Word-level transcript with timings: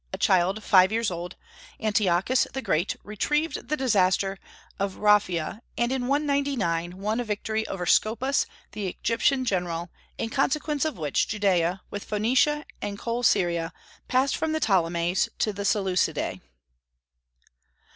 a 0.11 0.17
child 0.17 0.63
five 0.63 0.91
years 0.91 1.11
old, 1.11 1.35
Antiochus 1.79 2.47
the 2.53 2.61
Great 2.63 2.95
retrieved 3.03 3.69
the 3.69 3.77
disaster 3.77 4.39
at 4.79 4.89
Raphia, 4.95 5.61
and 5.77 5.91
in 5.91 6.07
199 6.07 6.97
won 6.97 7.19
a 7.19 7.23
victory 7.23 7.67
over 7.67 7.85
Scopas 7.85 8.47
the 8.71 8.87
Egyptian 8.87 9.45
general, 9.45 9.91
in 10.17 10.31
consequence 10.31 10.85
of 10.85 10.97
which 10.97 11.27
Judaea, 11.27 11.81
with 11.91 12.03
Phoenicia 12.03 12.65
and 12.81 12.97
Coele 12.97 13.21
Syria, 13.23 13.71
passed 14.07 14.35
from 14.35 14.53
the 14.53 14.59
Ptolemies 14.59 15.29
to 15.37 15.53
the 15.53 15.65
Seleucidae. 15.65 16.41